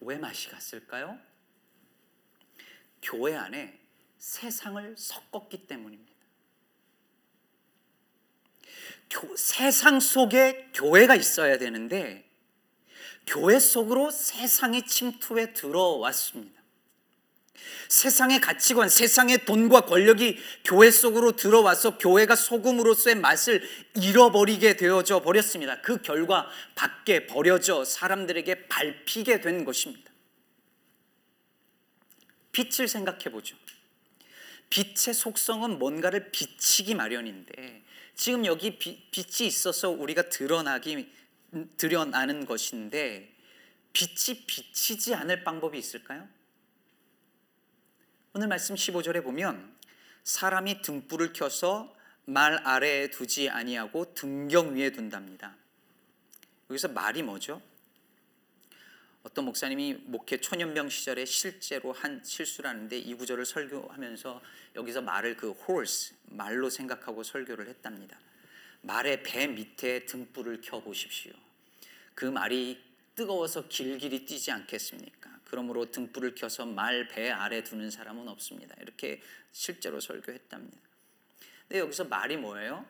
왜 0.00 0.18
맛이 0.18 0.50
갔을까요? 0.50 1.18
교회 3.00 3.34
안에 3.34 3.80
세상을 4.18 4.94
섞었기 4.98 5.66
때문입니다. 5.66 6.12
교, 9.08 9.34
세상 9.38 10.00
속에 10.00 10.70
교회가 10.74 11.14
있어야 11.14 11.56
되는데 11.56 12.30
교회 13.26 13.58
속으로 13.58 14.10
세상이 14.10 14.84
침투해 14.84 15.54
들어왔습니다. 15.54 16.61
세상의 17.88 18.40
가치관, 18.40 18.88
세상의 18.88 19.44
돈과 19.44 19.82
권력이 19.82 20.38
교회 20.64 20.90
속으로 20.90 21.32
들어와서 21.32 21.98
교회가 21.98 22.36
소금으로서의 22.36 23.16
맛을 23.16 23.62
잃어버리게 23.94 24.76
되어져 24.76 25.20
버렸습니다. 25.20 25.80
그 25.82 26.00
결과 26.00 26.48
밖에 26.74 27.26
버려져 27.26 27.84
사람들에게 27.84 28.68
밟히게 28.68 29.40
된 29.42 29.64
것입니다. 29.64 30.10
빛을 32.52 32.88
생각해 32.88 33.24
보죠. 33.30 33.56
빛의 34.70 35.14
속성은 35.14 35.78
뭔가를 35.78 36.30
비치기 36.30 36.94
마련인데 36.94 37.82
지금 38.14 38.46
여기 38.46 38.78
빛이 38.78 39.46
있어서 39.46 39.90
우리가 39.90 40.30
드러나기 40.30 41.10
드러나는 41.76 42.46
것인데 42.46 43.34
빛이 43.92 44.46
비치지 44.46 45.14
않을 45.14 45.44
방법이 45.44 45.78
있을까요? 45.78 46.26
오늘 48.34 48.48
말씀 48.48 48.74
15절에 48.74 49.22
보면 49.22 49.76
사람이 50.24 50.80
등불을 50.80 51.34
켜서 51.34 51.94
말 52.24 52.66
아래에 52.66 53.10
두지 53.10 53.50
아니하고 53.50 54.14
등경 54.14 54.74
위에 54.74 54.90
둔답니다. 54.90 55.54
여기서 56.70 56.88
말이 56.88 57.22
뭐죠? 57.22 57.60
어떤 59.22 59.44
목사님이 59.44 60.04
목회 60.04 60.38
초년병 60.38 60.88
시절에 60.88 61.26
실제로 61.26 61.92
한 61.92 62.24
실수라는데 62.24 62.96
이 62.96 63.12
구절을 63.12 63.44
설교하면서 63.44 64.40
여기서 64.76 65.02
말을 65.02 65.36
그 65.36 65.54
horse 65.68 66.16
말로 66.24 66.70
생각하고 66.70 67.22
설교를 67.24 67.68
했답니다. 67.68 68.18
말의 68.80 69.24
배 69.24 69.46
밑에 69.46 70.06
등불을 70.06 70.62
켜 70.62 70.80
보십시오. 70.80 71.34
그 72.14 72.24
말이 72.24 72.82
뜨거워서 73.14 73.68
길길이 73.68 74.24
뛰지 74.24 74.50
않겠습니까? 74.50 75.30
그러므로 75.44 75.90
등불을 75.90 76.34
켜서 76.34 76.64
말 76.64 77.08
배 77.08 77.30
아래 77.30 77.62
두는 77.62 77.90
사람은 77.90 78.26
없습니다. 78.28 78.74
이렇게 78.80 79.20
실제로 79.52 80.00
설교했답니다. 80.00 80.78
근데 81.68 81.80
여기서 81.80 82.04
말이 82.04 82.36
뭐예요? 82.36 82.86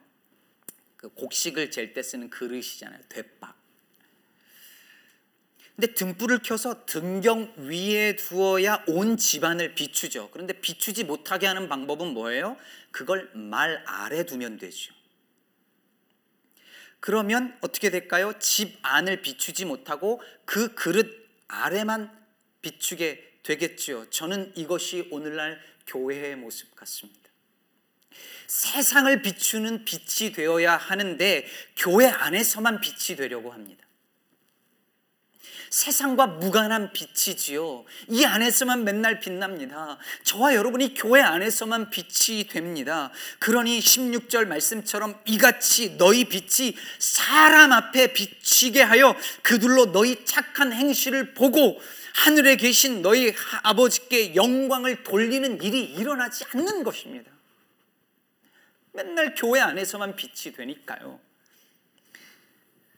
그 0.96 1.08
곡식을 1.08 1.70
잴 1.72 1.92
때 1.92 2.02
쓰는 2.02 2.30
그릇이잖아요. 2.30 3.00
대박. 3.08 3.60
근데 5.74 5.94
등불을 5.94 6.40
켜서 6.44 6.84
등경 6.86 7.54
위에 7.56 8.14
두어야 8.14 8.84
온 8.86 9.16
집안을 9.16 9.74
비추죠. 9.74 10.30
그런데 10.30 10.52
비추지 10.60 11.02
못하게 11.04 11.46
하는 11.46 11.68
방법은 11.68 12.12
뭐예요? 12.14 12.56
그걸 12.92 13.30
말 13.34 13.82
아래 13.86 14.24
두면 14.24 14.58
되죠. 14.58 14.94
그러면 17.02 17.58
어떻게 17.62 17.90
될까요? 17.90 18.32
집 18.38 18.78
안을 18.82 19.22
비추지 19.22 19.64
못하고 19.64 20.22
그 20.44 20.72
그릇 20.76 21.28
아래만 21.48 22.16
비추게 22.62 23.38
되겠지요. 23.42 24.08
저는 24.10 24.52
이것이 24.54 25.08
오늘날 25.10 25.60
교회의 25.88 26.36
모습 26.36 26.76
같습니다. 26.76 27.20
세상을 28.46 29.20
비추는 29.20 29.84
빛이 29.84 30.32
되어야 30.32 30.76
하는데 30.76 31.44
교회 31.76 32.06
안에서만 32.06 32.80
빛이 32.80 33.16
되려고 33.16 33.50
합니다. 33.50 33.84
세상과 35.72 36.26
무관한 36.26 36.92
빛이지요. 36.92 37.86
이 38.10 38.26
안에서만 38.26 38.84
맨날 38.84 39.20
빛납니다. 39.20 39.96
저와 40.22 40.54
여러분이 40.54 40.92
교회 40.92 41.22
안에서만 41.22 41.88
빛이 41.88 42.46
됩니다. 42.48 43.10
그러니 43.38 43.80
16절 43.80 44.44
말씀처럼 44.44 45.18
이같이 45.24 45.96
너희 45.96 46.24
빛이 46.24 46.76
사람 46.98 47.72
앞에 47.72 48.12
비치게 48.12 48.82
하여 48.82 49.16
그들로 49.42 49.92
너희 49.92 50.22
착한 50.26 50.74
행실을 50.74 51.32
보고 51.32 51.80
하늘에 52.16 52.56
계신 52.56 53.00
너희 53.00 53.34
아버지께 53.62 54.34
영광을 54.34 55.02
돌리는 55.02 55.62
일이 55.62 55.84
일어나지 55.84 56.44
않는 56.52 56.84
것입니다. 56.84 57.30
맨날 58.92 59.34
교회 59.34 59.60
안에서만 59.60 60.16
빛이 60.16 60.54
되니까요. 60.54 61.18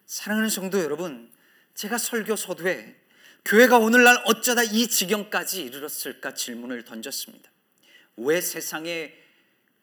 사랑하는 0.06 0.50
성도 0.50 0.82
여러분, 0.82 1.32
제가 1.74 1.98
설교 1.98 2.36
서두에 2.36 2.94
교회가 3.44 3.78
오늘날 3.78 4.22
어쩌다 4.26 4.62
이 4.62 4.86
지경까지 4.86 5.64
이르렀을까 5.64 6.32
질문을 6.32 6.84
던졌습니다. 6.84 7.50
왜 8.16 8.40
세상에 8.40 9.12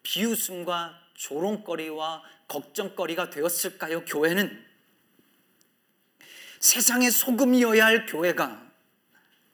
비웃음과 0.04 1.00
조롱거리와 1.14 2.24
걱정거리가 2.48 3.30
되었을까요? 3.30 4.06
교회는 4.06 4.66
세상의 6.60 7.12
소금이어야 7.12 7.86
할 7.86 8.06
교회가 8.06 8.72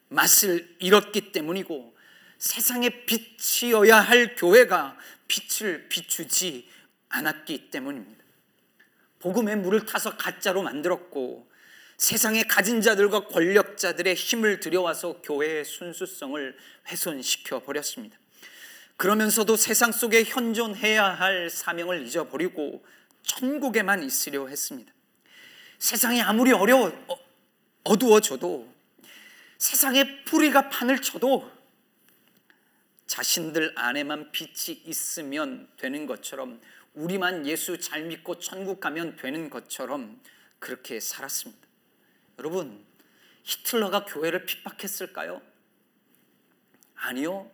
맛을 0.10 0.76
잃었기 0.80 1.32
때문이고 1.32 1.98
세상의 2.38 3.06
빛이어야 3.06 4.00
할 4.00 4.36
교회가 4.36 4.98
빛을 5.28 5.90
비추지 5.90 6.70
않았기 7.10 7.72
때문입니다. 7.72 8.24
복음의 9.20 9.58
물을 9.58 9.86
타서 9.86 10.16
가짜로 10.16 10.62
만들었고 10.62 11.47
세상의 11.98 12.48
가진 12.48 12.82
자들과 12.82 13.28
권력자들의 13.28 14.14
힘을 14.14 14.60
들여와서 14.60 15.22
교회의 15.24 15.66
순수성을 15.66 16.56
훼손시켜 16.88 17.60
버렸습니다. 17.62 18.18
그러면서도 18.98 19.56
세상 19.56 19.92
속에 19.92 20.24
현존해야 20.24 21.06
할 21.06 21.50
사명을 21.50 22.06
잊어버리고 22.06 22.86
천국에만 23.24 24.04
있으려 24.04 24.48
했습니다. 24.48 24.92
세상이 25.80 26.22
아무리 26.22 26.52
어려워 26.52 26.88
어, 27.08 27.18
어두워져도 27.84 28.74
세상에 29.58 30.24
뿌리가 30.24 30.70
판을 30.70 31.02
쳐도 31.02 31.52
자신들 33.08 33.74
안에만 33.76 34.32
빛이 34.32 34.82
있으면 34.86 35.68
되는 35.78 36.06
것처럼 36.06 36.60
우리만 36.94 37.46
예수 37.48 37.80
잘 37.80 38.04
믿고 38.04 38.40
천국 38.40 38.80
가면 38.80 39.16
되는 39.16 39.50
것처럼 39.50 40.20
그렇게 40.60 41.00
살았습니다. 41.00 41.67
여러분, 42.40 42.86
히틀러가 43.44 44.06
교회를 44.06 44.46
핍박했을까요? 44.46 45.42
아니요. 46.96 47.50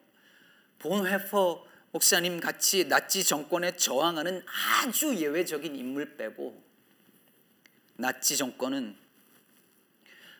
본회퍼 0.80 1.65
목사님 1.91 2.39
같이 2.39 2.88
나치 2.88 3.24
정권에 3.24 3.78
저항하는 3.78 4.43
아주 4.82 5.15
예외적인 5.15 5.76
인물 5.76 6.17
빼고 6.17 6.62
나치 7.96 8.36
정권은 8.36 8.98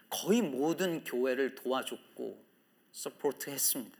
거의 0.10 0.42
모든 0.42 1.04
교회를 1.04 1.56
도와줬고 1.56 2.44
서포트했습니다. 2.92 3.98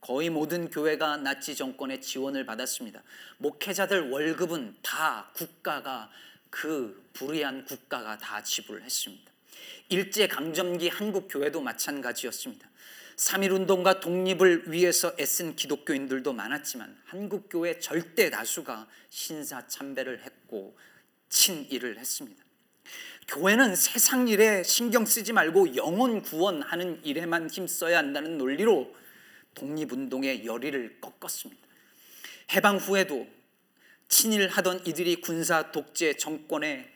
거의 0.00 0.30
모든 0.30 0.70
교회가 0.70 1.18
나치 1.18 1.56
정권의 1.56 2.00
지원을 2.00 2.46
받았습니다. 2.46 3.02
목회자들 3.38 4.10
월급은 4.10 4.76
다 4.82 5.30
국가가 5.34 6.10
그 6.48 7.08
불의한 7.12 7.64
국가가 7.64 8.16
다 8.16 8.42
지불했습니다. 8.42 9.29
일제 9.88 10.26
강점기 10.26 10.88
한국 10.88 11.28
교회도 11.28 11.60
마찬가지였습니다. 11.60 12.68
3.1 13.16 13.52
운동과 13.52 14.00
독립을 14.00 14.72
위해서 14.72 15.12
애쓴 15.18 15.54
기독교인들도 15.54 16.32
많았지만 16.32 16.96
한국 17.04 17.48
교회 17.50 17.78
절대 17.78 18.30
다수가 18.30 18.88
신사 19.10 19.66
참배를 19.66 20.22
했고 20.24 20.76
친일을 21.28 21.98
했습니다. 21.98 22.42
교회는 23.28 23.76
세상 23.76 24.26
일에 24.26 24.62
신경 24.62 25.04
쓰지 25.04 25.32
말고 25.32 25.76
영혼 25.76 26.22
구원하는 26.22 27.04
일에만 27.04 27.50
힘써야 27.50 27.98
한다는 27.98 28.38
논리로 28.38 28.94
독립운동의 29.54 30.46
열의를 30.46 30.98
꺾었습니다. 31.00 31.62
해방 32.54 32.78
후에도 32.78 33.28
친일하던 34.08 34.86
이들이 34.86 35.20
군사 35.20 35.70
독재 35.70 36.14
정권의 36.14 36.89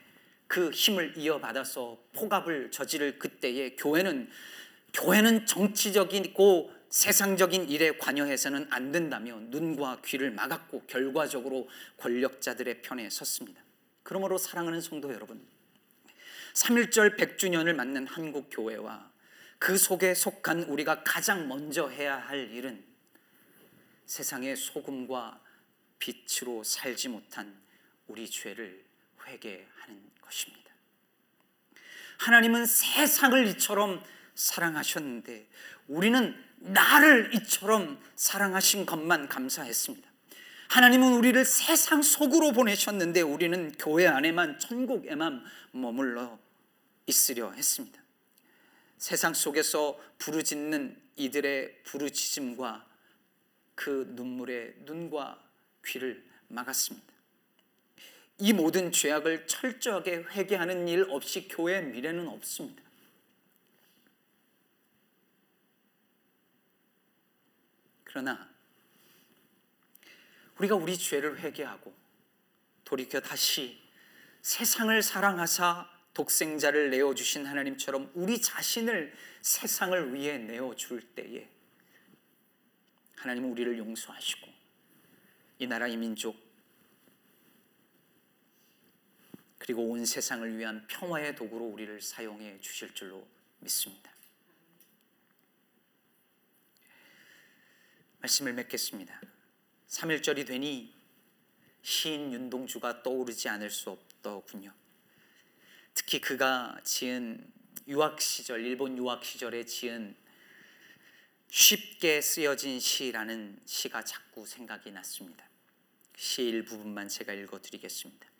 그 0.47 0.69
힘을 0.71 1.17
이어받아서 1.17 1.97
포갑을 2.13 2.71
저지를 2.71 3.19
그때에 3.19 3.75
교회는 3.75 4.29
교회는 4.93 5.45
정치적이고 5.45 6.73
세상적인 6.89 7.69
일에 7.69 7.97
관여해서는 7.97 8.67
안 8.69 8.91
된다며 8.91 9.37
눈과 9.41 10.01
귀를 10.05 10.31
막았고 10.31 10.83
결과적으로 10.87 11.67
권력자들의 11.97 12.81
편에 12.81 13.09
섰습니다. 13.09 13.61
그러므로 14.03 14.37
사랑하는 14.37 14.79
성도 14.79 15.13
여러분, 15.13 15.45
3.1절 16.53 17.17
100주년을 17.17 17.73
맞는 17.73 18.07
한국 18.07 18.47
교회와 18.49 19.11
그 19.59 19.77
속에 19.77 20.13
속한 20.13 20.63
우리가 20.63 21.03
가장 21.03 21.49
먼저 21.49 21.89
해야 21.89 22.15
할 22.17 22.49
일은 22.51 22.85
세상의 24.05 24.55
소금과 24.55 25.41
빛으로 25.99 26.63
살지 26.63 27.09
못한 27.09 27.59
우리 28.07 28.29
죄를 28.29 28.85
회개하는 29.25 30.14
것입니다. 30.25 30.71
하나님은 32.17 32.65
세상을 32.65 33.47
이처럼 33.47 34.03
사랑하셨는데 34.35 35.47
우리는 35.87 36.35
나를 36.57 37.31
이처럼 37.35 38.01
사랑하신 38.15 38.85
것만 38.85 39.29
감사했습니다. 39.29 40.09
하나님은 40.69 41.13
우리를 41.13 41.45
세상 41.45 42.01
속으로 42.01 42.51
보내셨는데 42.51 43.21
우리는 43.21 43.71
교회 43.77 44.07
안에만 44.07 44.59
천국에만 44.59 45.43
머물러 45.71 46.39
있으려 47.05 47.51
했습니다. 47.51 48.01
세상 48.97 49.33
속에서 49.33 49.99
부르짖는 50.17 50.99
이들의 51.17 51.83
부르짖음과 51.83 52.85
그 53.75 54.11
눈물의 54.15 54.75
눈과 54.85 55.39
귀를 55.85 56.25
막았습니다. 56.47 57.14
이 58.37 58.51
모든 58.51 58.91
죄악을 58.91 59.47
철저하게 59.47 60.25
회개하는 60.31 60.87
일 60.87 61.07
없이 61.09 61.47
교회 61.47 61.81
미래는 61.81 62.27
없습니다. 62.27 62.83
그러나 68.03 68.49
우리가 70.57 70.75
우리 70.75 70.97
죄를 70.97 71.39
회개하고 71.39 71.93
돌이켜 72.83 73.19
다시 73.19 73.81
세상을 74.41 75.01
사랑하사 75.01 75.89
독생자를 76.13 76.91
내어 76.91 77.13
주신 77.13 77.45
하나님처럼 77.45 78.11
우리 78.13 78.41
자신을 78.41 79.13
세상을 79.41 80.13
위해 80.13 80.37
내어 80.37 80.73
줄 80.75 81.01
때에 81.01 81.49
하나님은 83.17 83.49
우리를 83.51 83.77
용서하시고 83.77 84.47
이 85.59 85.67
나라 85.67 85.87
이 85.87 85.97
민족 85.97 86.44
그리고 89.57 89.89
온 89.89 90.05
세상을 90.05 90.57
위한 90.57 90.85
평화의 90.87 91.35
도구로 91.35 91.65
우리를 91.65 92.01
사용해 92.01 92.59
주실 92.61 92.93
줄로 92.93 93.27
믿습니다. 93.59 94.11
말씀을 98.19 98.53
맺겠습니다. 98.53 99.21
3일절이 99.87 100.47
되니 100.47 100.93
시인 101.81 102.33
윤동주가 102.33 103.03
떠오르지 103.03 103.47
않을 103.49 103.69
수 103.69 103.91
없더군요. 103.91 104.73
특히 105.93 106.19
그가 106.19 106.79
지은 106.83 107.51
유학 107.87 108.19
시절 108.19 108.65
일본 108.65 108.97
유학 108.97 109.23
시절에 109.23 109.65
지은 109.65 110.15
쉽게 111.49 112.21
쓰여진 112.21 112.79
시라는 112.79 113.59
시가 113.65 114.03
자꾸 114.03 114.45
생각이 114.45 114.91
났습니다. 114.91 115.47
시 116.17 116.43
일부분만 116.43 117.07
제가 117.07 117.33
읽어 117.33 117.61
드리겠습니다. 117.61 118.34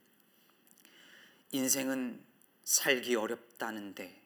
인생은 1.56 2.22
살기 2.66 3.16
어렵다는데 3.16 4.22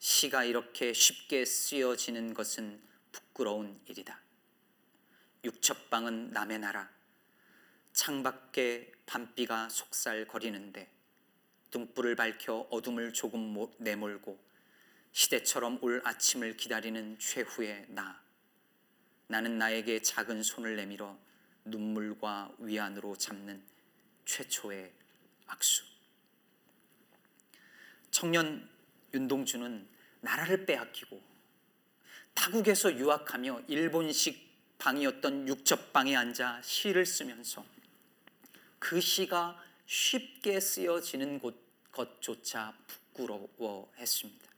시가 0.00 0.44
이렇게 0.44 0.92
쉽게 0.92 1.46
쓰여지는 1.46 2.34
것은 2.34 2.78
부끄러운 3.10 3.80
일이다. 3.86 4.20
육첩방은 5.44 6.32
남의 6.32 6.58
나라 6.58 6.90
창밖에 7.94 8.92
밤비가 9.06 9.70
속살거리는데 9.70 10.90
등불을 11.70 12.16
밝혀 12.16 12.56
어둠을 12.70 13.14
조금 13.14 13.66
내몰고 13.78 14.38
시대처럼 15.12 15.78
올 15.80 16.02
아침을 16.04 16.58
기다리는 16.58 17.18
최후의 17.18 17.86
나. 17.88 18.22
나는 19.26 19.56
나에게 19.56 20.02
작은 20.02 20.42
손을 20.42 20.76
내밀어 20.76 21.18
눈물과 21.64 22.56
위안으로 22.58 23.16
잡는 23.16 23.64
최초의 24.26 24.92
악수. 25.46 25.97
청년 28.18 28.68
윤동주는 29.14 29.88
나라를 30.22 30.66
빼앗기고 30.66 31.22
타국에서 32.34 32.92
유학하며 32.92 33.62
일본식 33.68 34.76
방이었던 34.76 35.46
육접방에 35.46 36.16
앉아 36.16 36.60
시를 36.62 37.06
쓰면서 37.06 37.64
그 38.80 39.00
시가 39.00 39.62
쉽게 39.86 40.58
쓰여지는 40.58 41.38
것, 41.38 41.54
것조차 41.92 42.76
부끄러워했습니다. 42.88 44.48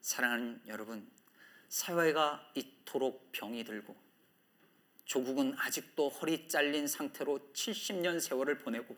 사랑하는 0.00 0.60
여러분, 0.66 1.08
사회가 1.68 2.50
이토록 2.56 3.30
병이 3.30 3.62
들고 3.62 3.94
조국은 5.04 5.54
아직도 5.58 6.08
허리 6.08 6.48
잘린 6.48 6.88
상태로 6.88 7.52
70년 7.52 8.18
세월을 8.18 8.58
보내고 8.58 8.96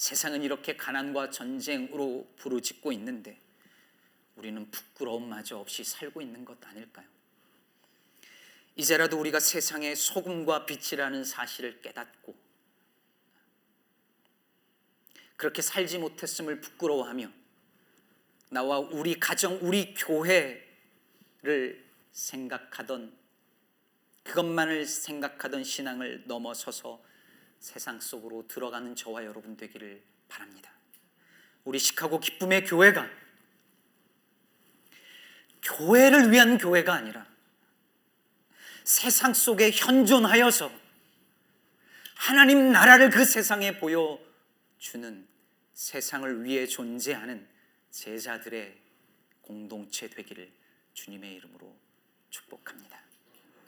세상은 0.00 0.42
이렇게 0.42 0.78
가난과 0.78 1.28
전쟁으로 1.28 2.26
부르짖고 2.36 2.90
있는데 2.92 3.38
우리는 4.34 4.70
부끄러움마저 4.70 5.58
없이 5.58 5.84
살고 5.84 6.22
있는 6.22 6.42
것 6.42 6.56
아닐까요? 6.66 7.06
이제라도 8.76 9.20
우리가 9.20 9.40
세상의 9.40 9.96
소금과 9.96 10.64
빛이라는 10.64 11.22
사실을 11.22 11.82
깨닫고 11.82 12.34
그렇게 15.36 15.60
살지 15.60 15.98
못했음을 15.98 16.62
부끄러워하며 16.62 17.30
나와 18.48 18.78
우리 18.78 19.20
가정, 19.20 19.58
우리 19.60 19.92
교회를 19.92 20.64
생각하던 22.12 23.14
그것만을 24.22 24.86
생각하던 24.86 25.62
신앙을 25.62 26.24
넘어서서 26.26 27.09
세상 27.60 28.00
속으로 28.00 28.48
들어가는 28.48 28.96
저와 28.96 29.24
여러분 29.24 29.56
되기를 29.56 30.02
바랍니다. 30.28 30.72
우리 31.64 31.78
시카고 31.78 32.18
기쁨의 32.18 32.64
교회가 32.64 33.08
교회를 35.62 36.32
위한 36.32 36.56
교회가 36.56 36.94
아니라 36.94 37.26
세상 38.82 39.34
속에 39.34 39.70
현존하여서 39.70 40.72
하나님 42.14 42.72
나라를 42.72 43.10
그 43.10 43.24
세상에 43.24 43.78
보여주는 43.78 45.28
세상을 45.74 46.44
위해 46.44 46.66
존재하는 46.66 47.46
제자들의 47.90 48.76
공동체 49.42 50.08
되기를 50.08 50.50
주님의 50.94 51.34
이름으로 51.34 51.76
축복합니다. 52.30 53.09